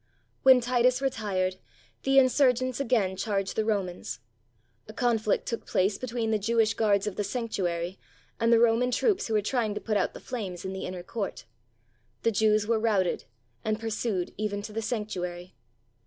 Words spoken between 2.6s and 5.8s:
again charged the Romans. A conflict took